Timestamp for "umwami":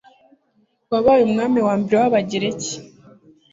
1.25-1.59